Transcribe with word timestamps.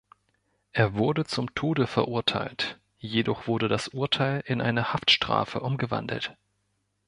Er 0.71 0.95
wurde 0.95 1.25
zum 1.25 1.53
Tode 1.53 1.85
verurteilt, 1.85 2.79
jedoch 2.97 3.45
wurde 3.45 3.67
das 3.67 3.87
Urteil 3.89 4.41
in 4.47 4.59
eine 4.59 4.93
Haftstrafe 4.93 5.59
umgewandelt. 5.59 6.35